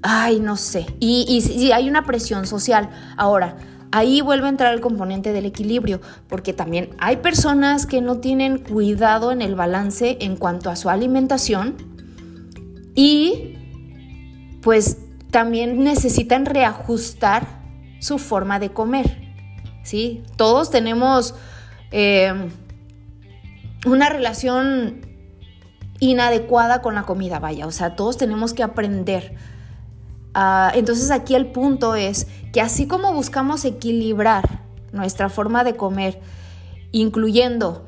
ay, 0.00 0.40
no 0.40 0.56
sé. 0.56 0.86
Y, 0.98 1.42
y 1.54 1.72
hay 1.72 1.90
una 1.90 2.06
presión 2.06 2.46
social. 2.46 2.88
Ahora, 3.18 3.56
ahí 3.92 4.22
vuelve 4.22 4.46
a 4.46 4.48
entrar 4.48 4.74
el 4.74 4.80
componente 4.80 5.32
del 5.32 5.44
equilibrio, 5.44 6.00
porque 6.28 6.52
también 6.52 6.90
hay 6.98 7.18
personas 7.18 7.86
que 7.86 8.00
no 8.00 8.18
tienen 8.18 8.58
cuidado 8.58 9.30
en 9.30 9.42
el 9.42 9.54
balance 9.54 10.16
en 10.20 10.36
cuanto 10.36 10.70
a 10.70 10.76
su 10.76 10.90
alimentación 10.90 11.76
y 12.94 13.58
pues 14.62 14.98
también 15.30 15.84
necesitan 15.84 16.46
reajustar 16.46 17.46
su 18.00 18.18
forma 18.18 18.58
de 18.58 18.70
comer. 18.70 19.34
¿sí? 19.82 20.22
Todos 20.36 20.70
tenemos 20.70 21.34
eh, 21.90 22.32
una 23.86 24.08
relación 24.08 25.06
inadecuada 26.00 26.82
con 26.82 26.94
la 26.94 27.04
comida, 27.04 27.38
vaya, 27.38 27.66
o 27.66 27.70
sea, 27.70 27.94
todos 27.94 28.16
tenemos 28.16 28.54
que 28.54 28.62
aprender 28.62 29.36
Ah, 30.34 30.72
entonces 30.74 31.10
aquí 31.10 31.34
el 31.34 31.46
punto 31.46 31.94
es 31.94 32.26
que 32.52 32.60
así 32.60 32.86
como 32.86 33.12
buscamos 33.12 33.64
equilibrar 33.64 34.60
nuestra 34.92 35.28
forma 35.28 35.64
de 35.64 35.76
comer, 35.76 36.20
incluyendo 36.90 37.86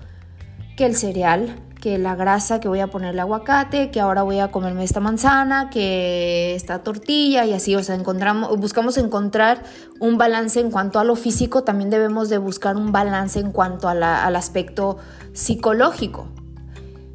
que 0.77 0.87
el 0.87 0.97
cereal, 0.97 1.61
que 1.81 1.99
la 1.99 2.17
grasa, 2.17 2.61
que 2.61 2.69
voy 2.69 2.81
a 2.81 2.87
ponerle 2.87 3.21
aguacate, 3.21 3.91
que 3.91 4.01
ahora 4.01 4.23
voy 4.23 4.39
a 4.39 4.51
comerme 4.51 4.85
esta 4.85 5.01
manzana, 5.01 5.69
que 5.69 6.55
esta 6.55 6.83
tortilla 6.83 7.45
y 7.45 7.53
así, 7.53 7.77
o 7.77 7.83
sea, 7.83 7.95
encontramos, 7.95 8.59
buscamos 8.59 8.97
encontrar 8.97 9.63
un 10.01 10.17
balance 10.17 10.61
en 10.61 10.71
cuanto 10.71 10.99
a 10.99 11.05
lo 11.05 11.15
físico, 11.15 11.63
también 11.63 11.91
debemos 11.91 12.31
de 12.31 12.39
buscar 12.39 12.77
un 12.77 12.91
balance 12.91 13.39
en 13.39 13.53
cuanto 13.53 13.89
al 13.89 14.03
aspecto 14.03 14.97
psicológico. 15.35 16.27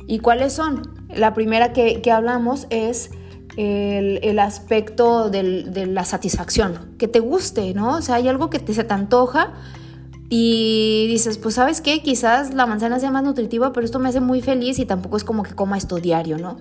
¿Y 0.05 0.19
cuáles 0.19 0.53
son? 0.53 0.81
La 1.09 1.33
primera 1.33 1.73
que, 1.73 2.01
hablamos 2.11 2.67
es 2.69 3.11
el, 3.59 4.39
aspecto 4.39 5.29
de 5.29 5.85
la 5.85 6.05
satisfacción, 6.05 6.95
que 6.97 7.07
te 7.07 7.19
guste, 7.19 7.73
¿no? 7.73 7.97
O 7.97 8.01
sea, 8.01 8.15
hay 8.15 8.27
algo 8.27 8.49
que 8.49 8.59
te, 8.59 8.73
se 8.73 8.85
te 8.85 8.93
antoja 8.93 9.53
y 10.29 11.07
dices, 11.09 11.37
pues 11.37 11.55
sabes 11.55 11.81
qué, 11.81 12.01
quizás 12.01 12.53
la 12.53 12.65
manzana 12.65 12.99
sea 12.99 13.11
más 13.11 13.23
nutritiva, 13.23 13.73
pero 13.73 13.85
esto 13.85 13.99
me 13.99 14.09
hace 14.09 14.21
muy 14.21 14.41
feliz 14.41 14.79
y 14.79 14.85
tampoco 14.85 15.17
es 15.17 15.25
como 15.25 15.43
que 15.43 15.55
coma 15.55 15.77
esto 15.77 15.97
diario, 15.97 16.37
¿no? 16.37 16.57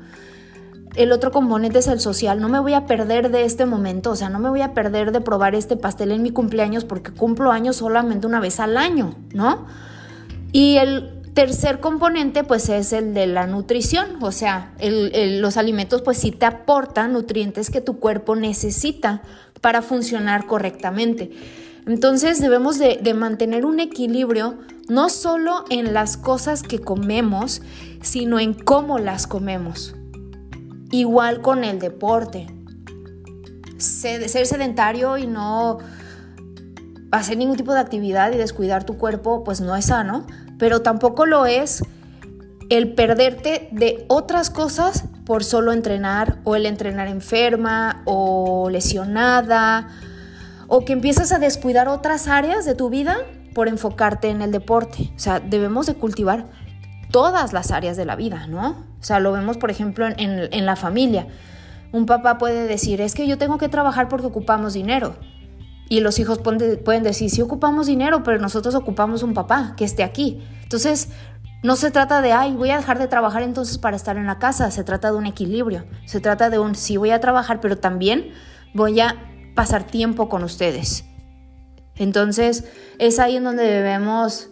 El 0.97 1.13
otro 1.13 1.31
componente 1.31 1.79
es 1.79 1.87
el 1.87 2.01
social. 2.01 2.41
No 2.41 2.49
me 2.49 2.59
voy 2.59 2.73
a 2.73 2.87
perder 2.87 3.31
de 3.31 3.45
este 3.45 3.67
momento, 3.67 4.11
o 4.11 4.17
sea, 4.17 4.31
no 4.31 4.41
me 4.41 4.49
voy 4.49 4.63
a 4.63 4.75
perder 4.75 5.13
de 5.13 5.21
probar 5.21 5.55
este 5.55 5.77
pastel 5.77 6.11
en 6.11 6.23
mi 6.23 6.31
cumpleaños 6.31 6.85
porque 6.85 7.13
cumplo 7.13 7.53
años 7.53 7.77
solamente 7.77 8.27
una 8.27 8.41
vez 8.41 8.59
al 8.59 8.77
año, 8.77 9.15
¿no? 9.33 9.67
Y 10.51 10.79
el 10.79 11.18
tercer 11.35 11.81
componente 11.81 12.45
pues 12.45 12.69
es 12.69 12.93
el 12.93 13.15
de 13.15 13.27
la 13.27 13.47
nutrición, 13.47 14.23
o 14.23 14.33
sea, 14.33 14.75
los 14.81 15.57
alimentos 15.57 16.03
pues 16.03 16.19
sí 16.19 16.33
te 16.33 16.47
aportan 16.47 17.13
nutrientes 17.13 17.71
que 17.71 17.81
tu 17.81 17.99
cuerpo 17.99 18.37
necesita 18.37 19.23
para 19.61 19.83
funcionar 19.83 20.47
correctamente. 20.47 21.31
Entonces 21.87 22.41
debemos 22.41 22.79
de, 22.79 23.15
mantener 23.15 23.65
un 23.65 23.81
equilibrio 23.81 24.59
no 24.89 25.09
solo 25.09 25.65
en 25.71 25.95
las 25.95 26.17
cosas 26.17 26.63
que 26.63 26.79
comemos, 26.81 27.63
sino 28.03 28.39
en 28.39 28.53
cómo 28.53 28.99
las 28.99 29.27
comemos. 29.27 29.95
Igual 30.91 31.41
con 31.41 31.65
el 31.65 31.79
deporte. 31.79 32.47
Ser 33.79 34.29
sedentario 34.29 35.17
y 35.17 35.27
no 35.27 35.79
hacer 37.11 37.39
ningún 37.39 37.57
tipo 37.57 37.73
de 37.73 37.81
actividad 37.81 38.33
y 38.33 38.37
descuidar 38.37 38.85
tu 38.85 38.99
cuerpo, 38.99 39.43
pues 39.45 39.61
no 39.61 39.75
es 39.75 39.87
sano, 39.87 40.27
pero 40.59 40.83
tampoco 40.83 41.27
lo 41.27 41.47
es 41.47 41.83
el 42.71 42.95
perderte 42.95 43.69
de 43.73 44.05
otras 44.09 44.51
cosas 44.51 45.05
por 45.25 45.45
solo 45.45 45.73
entrenar 45.73 46.39
o 46.45 46.57
el 46.57 46.67
entrenar 46.67 47.09
enferma 47.09 48.03
o 48.05 48.69
lesionada 48.71 49.89
o 50.67 50.85
que 50.85 50.93
empiezas 50.93 51.33
a 51.33 51.39
descuidar 51.39 51.89
otras 51.89 52.29
áreas 52.29 52.65
de 52.65 52.75
tu 52.75 52.91
vida 52.91 53.17
por 53.55 53.69
enfocarte 53.69 54.29
en 54.29 54.43
el 54.43 54.53
deporte. 54.53 55.11
O 55.17 55.19
sea, 55.19 55.41
debemos 55.41 55.87
de 55.87 55.95
cultivar 55.95 56.47
todas 57.11 57.53
las 57.53 57.71
áreas 57.71 57.97
de 57.97 58.05
la 58.05 58.17
vida, 58.17 58.47
¿no? 58.47 58.87
O 59.01 59.03
sea, 59.03 59.19
lo 59.19 59.33
vemos, 59.33 59.57
por 59.57 59.71
ejemplo, 59.71 60.07
en, 60.07 60.67
la 60.67 60.77
familia. 60.77 61.27
Un 61.93 62.05
papá 62.07 62.37
puede 62.37 62.67
decir, 62.67 63.01
es 63.01 63.15
que 63.15 63.27
yo 63.27 63.39
tengo 63.39 63.59
que 63.59 63.69
trabajar 63.69 64.09
porque 64.09 64.27
ocupamos 64.27 64.75
dinero. 64.75 65.17
Y 65.89 66.01
los 66.01 66.19
hijos 66.19 66.39
pueden 66.39 67.03
decir, 67.03 67.31
sí 67.31 67.41
ocupamos 67.41 67.87
dinero, 67.87 68.23
pero 68.23 68.39
nosotros 68.39 68.75
ocupamos 68.75 69.23
un 69.23 69.33
papá 69.33 69.75
que 69.77 69.85
esté 69.85 70.03
aquí. 70.03 70.43
Entonces, 70.63 71.09
no 71.63 71.77
se 71.77 71.91
trata 71.91 72.21
de, 72.21 72.33
ay, 72.33 72.55
voy 72.55 72.71
a 72.71 72.77
dejar 72.77 72.99
de 72.99 73.09
trabajar 73.09 73.43
entonces 73.43 73.79
para 73.79 73.97
estar 73.97 74.17
en 74.17 74.27
la 74.27 74.39
casa. 74.39 74.71
Se 74.71 74.85
trata 74.85 75.11
de 75.11 75.17
un 75.17 75.27
equilibrio. 75.27 75.87
Se 76.05 76.21
trata 76.21 76.51
de 76.51 76.59
un, 76.59 76.75
sí 76.75 76.97
voy 76.97 77.11
a 77.11 77.21
trabajar, 77.21 77.61
pero 77.61 77.79
también 77.79 78.31
voy 78.75 79.01
a 79.01 79.17
pasar 79.55 79.85
tiempo 79.85 80.29
con 80.29 80.45
ustedes. 80.45 81.05
Entonces 81.97 82.65
es 82.99 83.19
ahí 83.19 83.37
en 83.37 83.45
donde 83.45 83.65
debemos 83.65 84.51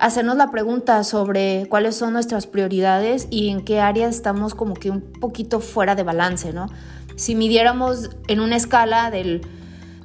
hacernos 0.00 0.36
la 0.36 0.50
pregunta 0.50 1.04
sobre 1.04 1.66
cuáles 1.68 1.96
son 1.96 2.12
nuestras 2.12 2.46
prioridades 2.46 3.28
y 3.30 3.50
en 3.50 3.64
qué 3.64 3.80
áreas 3.80 4.16
estamos 4.16 4.54
como 4.54 4.74
que 4.74 4.90
un 4.90 5.12
poquito 5.20 5.60
fuera 5.60 5.94
de 5.94 6.02
balance, 6.02 6.52
¿no? 6.52 6.66
Si 7.16 7.34
midiéramos 7.34 8.10
en 8.28 8.40
una 8.40 8.56
escala 8.56 9.10
del, 9.10 9.42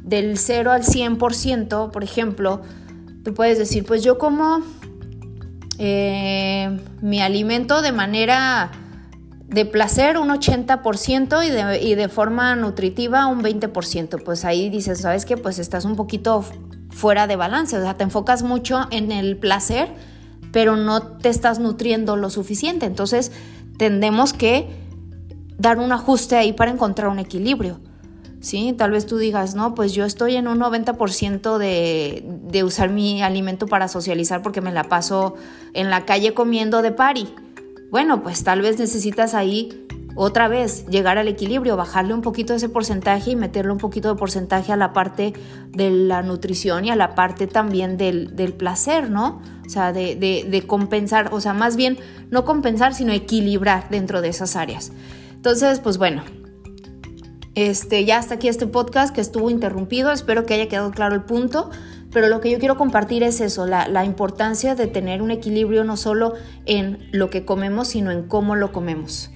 del 0.04 0.38
0 0.38 0.72
al 0.72 0.84
100%, 0.84 1.92
por 1.92 2.04
ejemplo, 2.04 2.62
tú 3.24 3.34
puedes 3.34 3.58
decir, 3.58 3.86
pues 3.86 4.04
yo 4.04 4.18
como 4.18 4.62
eh, 5.80 6.78
mi 7.02 7.22
alimento 7.22 7.82
de 7.82 7.92
manera 7.92 8.72
de 9.48 9.66
placer 9.66 10.18
un 10.18 10.30
80% 10.30 11.46
y 11.46 11.50
de, 11.50 11.82
y 11.82 11.96
de 11.96 12.10
forma 12.10 12.56
nutritiva 12.56 13.28
un 13.28 13.44
20%. 13.44 14.24
Pues 14.24 14.46
ahí 14.46 14.70
dices, 14.70 15.02
¿sabes 15.02 15.26
qué? 15.26 15.38
Pues 15.38 15.60
estás 15.60 15.86
un 15.86 15.96
poquito 15.96 16.44
fuera 16.90 17.28
de 17.28 17.36
balance, 17.36 17.78
o 17.78 17.82
sea, 17.82 17.96
te 17.96 18.04
enfocas 18.04 18.44
mucho 18.44 18.88
en 18.92 19.12
el 19.12 19.38
placer, 19.38 19.90
pero 20.52 20.76
no 20.76 21.02
te 21.18 21.30
estás 21.30 21.60
nutriendo 21.60 22.16
lo 22.16 22.30
suficiente. 22.30 22.86
Entonces, 22.86 23.32
tendemos 23.78 24.34
que 24.34 24.70
dar 25.58 25.80
un 25.80 25.92
ajuste 25.92 26.36
ahí 26.36 26.54
para 26.54 26.72
encontrar 26.72 27.10
un 27.10 27.20
equilibrio. 27.20 27.80
¿Sí? 28.44 28.76
Tal 28.78 28.92
vez 28.92 29.06
tú 29.06 29.18
digas, 29.18 29.56
no, 29.56 29.74
pues 29.74 29.94
yo 29.94 30.04
estoy 30.04 30.36
en 30.36 30.48
un 30.48 30.60
90% 30.60 31.58
de, 31.58 32.24
de 32.44 32.64
usar 32.64 32.90
mi 32.90 33.24
alimento 33.24 33.68
para 33.68 33.88
socializar 33.88 34.42
porque 34.44 34.60
me 34.60 34.72
la 34.72 34.84
paso 34.84 35.36
en 35.74 35.90
la 35.90 36.06
calle 36.06 36.34
comiendo 36.34 36.82
de 36.82 36.92
party 36.92 37.28
bueno, 37.94 38.24
pues 38.24 38.44
tal 38.44 38.62
vez 38.62 38.80
necesitas 38.80 39.36
ahí 39.36 39.86
otra 40.16 40.48
vez 40.48 40.88
llegar 40.88 41.20
al 41.20 41.28
equilibrio, 41.28 41.78
bajarle 41.78 42.16
un 42.16 42.24
poquito 42.24 42.54
de 42.54 42.58
ese 42.58 42.68
porcentaje 42.68 43.30
y 43.30 43.36
meterle 43.36 43.72
un 43.72 43.78
poquito 43.78 44.10
de 44.10 44.16
porcentaje 44.16 44.72
a 44.72 44.76
la 44.76 44.94
parte 44.94 45.34
de 45.70 45.92
la 45.92 46.24
nutrición 46.24 46.86
y 46.86 46.90
a 46.90 46.96
la 46.96 47.14
parte 47.14 47.46
también 47.46 47.96
del, 47.98 48.56
placer, 48.58 49.12
¿no? 49.12 49.44
O 49.64 49.70
sea, 49.70 49.94
de, 49.94 50.64
compensar, 50.66 51.30
o 51.34 51.40
sea, 51.40 51.54
más 51.54 51.76
bien 51.76 52.00
no 52.32 52.46
compensar, 52.46 52.96
sino 52.96 53.14
equilibrar 53.14 53.88
dentro 53.92 54.22
de 54.24 54.30
esas 54.30 54.56
áreas. 54.56 54.92
Entonces, 55.36 55.80
pues 55.80 56.00
bueno, 56.00 56.24
este, 57.56 58.06
ya 58.06 58.18
hasta 58.18 58.36
aquí 58.36 58.48
este 58.48 58.68
podcast 58.68 59.14
que 59.14 59.22
estuvo 59.22 59.50
interrumpido, 59.50 60.12
espero 60.12 60.46
que 60.46 60.56
haya 60.56 60.68
quedado 60.68 60.92
claro 60.92 61.16
el 61.16 61.24
punto. 61.24 61.70
Pero 62.14 62.28
lo 62.28 62.42
que 62.42 62.52
yo 62.52 62.60
quiero 62.60 62.78
compartir 62.78 63.24
es 63.24 63.42
eso, 63.42 63.66
la, 63.66 64.06
importancia 64.06 64.76
de 64.76 64.86
tener 64.86 65.24
un 65.24 65.32
equilibrio 65.32 65.84
no 65.84 65.98
solo 65.98 66.34
en 66.66 67.10
lo 67.12 67.32
que 67.32 67.44
comemos, 67.44 67.88
sino 67.88 68.12
en 68.12 68.28
cómo 68.28 68.56
lo 68.56 68.72
comemos. 68.72 69.32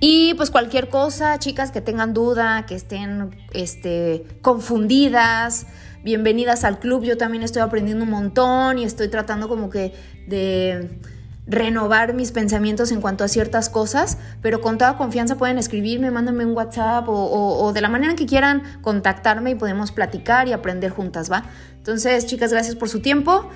Y 0.00 0.32
pues 0.34 0.50
cualquier 0.50 0.88
cosa, 0.88 1.38
chicas 1.38 1.70
que 1.70 1.82
tengan 1.82 2.14
duda, 2.14 2.64
que 2.66 2.76
estén 2.76 3.36
este, 3.52 4.24
confundidas, 4.40 5.66
bienvenidas 6.02 6.64
al 6.64 6.78
club. 6.78 7.04
Yo 7.04 7.18
también 7.18 7.42
estoy 7.42 7.60
aprendiendo 7.60 8.04
un 8.04 8.10
montón 8.10 8.78
y 8.78 8.84
estoy 8.84 9.08
tratando 9.08 9.46
como 9.46 9.68
que 9.68 9.92
de 10.26 10.98
renovar 11.46 12.14
mis 12.14 12.32
pensamientos 12.32 12.90
en 12.90 13.00
cuanto 13.00 13.24
a 13.24 13.28
ciertas 13.28 13.68
cosas, 13.68 14.18
pero 14.40 14.60
con 14.60 14.78
toda 14.78 14.96
confianza 14.96 15.36
pueden 15.36 15.58
escribirme, 15.58 16.10
mándenme 16.10 16.46
un 16.46 16.56
WhatsApp 16.56 17.04
o, 17.08 17.72
de 17.74 17.80
la 17.80 17.88
manera 17.88 18.14
que 18.14 18.26
quieran 18.26 18.62
contactarme 18.80 19.50
y 19.50 19.54
podemos 19.54 19.92
platicar 19.92 20.48
y 20.48 20.52
aprender 20.52 20.90
juntas, 20.90 21.30
¿va? 21.30 21.44
Entonces, 21.76 22.26
chicas, 22.26 22.50
gracias 22.50 22.76
por 22.76 22.88
su 22.88 23.00
tiempo 23.00 23.48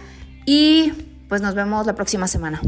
y 0.44 0.92
pues 1.28 1.40
nos 1.40 1.54
vemos 1.54 1.86
la 1.86 1.94
próxima 1.94 2.26
semana. 2.26 2.60